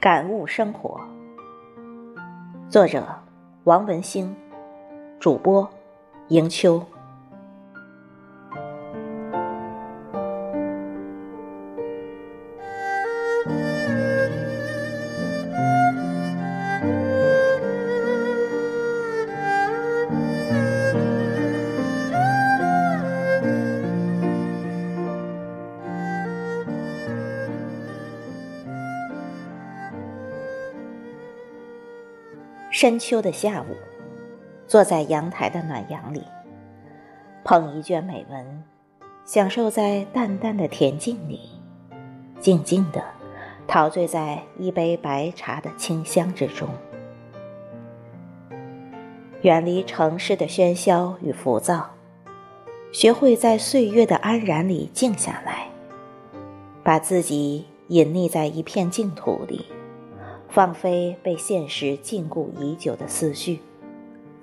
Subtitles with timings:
[0.00, 1.00] 感悟生活，
[2.68, 3.02] 作者
[3.64, 4.36] 王文兴，
[5.18, 5.66] 主播
[6.28, 6.84] 迎秋。
[32.74, 33.76] 深秋的下午，
[34.66, 36.24] 坐在阳台的暖阳里，
[37.44, 38.64] 捧一卷美文，
[39.24, 41.38] 享受在淡淡的恬静里，
[42.40, 43.00] 静静的
[43.68, 46.68] 陶醉在一杯白茶的清香之中，
[49.42, 51.90] 远离城市的喧嚣与浮躁，
[52.90, 55.68] 学会在岁月的安然里静下来，
[56.82, 59.64] 把自己隐匿在一片净土里。
[60.54, 63.58] 放飞被现实禁锢已久的思绪，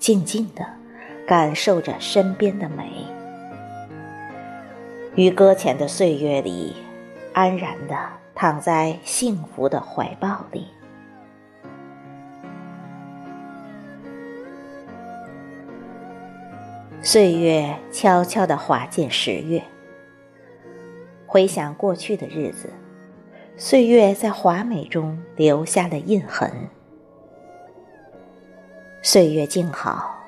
[0.00, 0.66] 静静的
[1.24, 3.06] 感受着身边的美，
[5.14, 6.74] 于搁浅的岁月里，
[7.32, 7.96] 安然的
[8.34, 10.66] 躺在幸福的怀抱里。
[17.00, 19.62] 岁月悄悄的滑进十月，
[21.24, 22.68] 回想过去的日子。
[23.62, 26.50] 岁月在华美中留下了印痕。
[29.02, 30.18] 岁月静好，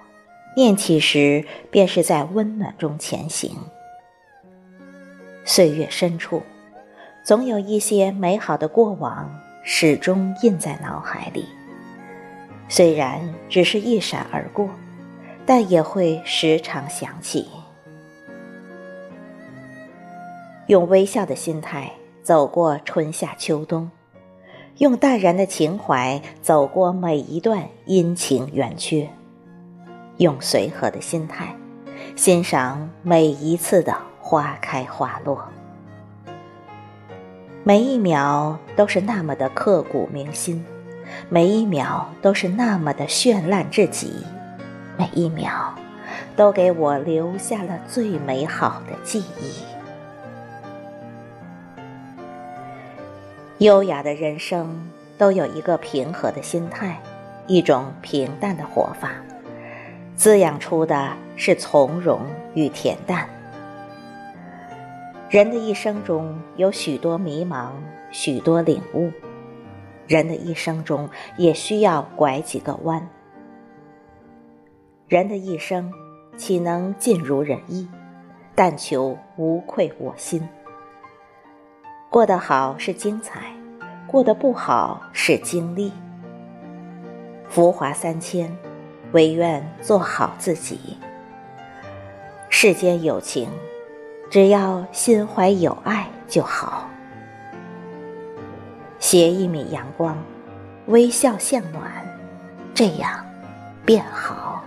[0.55, 3.57] 念起时便是在温暖中前行。
[5.47, 6.43] 岁月深处，
[7.25, 11.47] 总有一些美好的过往始终印在脑海里。
[12.69, 14.69] 虽然只是一闪而过，
[15.47, 17.49] 但也会时常想起。
[20.67, 21.91] 用微笑的心态。
[22.23, 23.91] 走过春夏秋冬，
[24.79, 29.11] 用淡然的情怀走过每一段阴晴圆缺，
[30.19, 31.57] 用随和的心态
[32.15, 35.43] 欣赏每一次的花开花落。
[37.65, 40.65] 每一秒都是那么的刻骨铭心，
[41.29, 44.13] 每一秒都是那么的绚烂至极，
[44.97, 45.75] 每一秒
[46.37, 49.82] 都给我留下了最美好的记忆。
[53.63, 57.01] 优雅的人生都有一个平和的心态，
[57.47, 59.13] 一种平淡的活法，
[60.17, 62.23] 滋养出的是从容
[62.55, 63.29] 与恬淡。
[65.31, 67.69] 人的一生中有许多迷茫，
[68.11, 69.13] 许多领悟，
[70.09, 73.09] 人的一生中也需要拐几个弯。
[75.07, 75.93] 人的一生
[76.37, 77.89] 岂能尽如人意？
[78.57, 80.49] 但求无愧我心。
[82.13, 83.41] 过得好是精彩，
[84.07, 85.91] 过得不好是经历。
[87.49, 88.55] 浮华三千，
[89.13, 90.99] 唯愿做好自己。
[92.51, 93.49] 世间有情，
[94.29, 96.87] 只要心怀有爱就好。
[98.99, 100.15] 携一米阳光，
[100.89, 101.83] 微笑向暖，
[102.75, 103.25] 这样
[103.87, 104.63] 便好。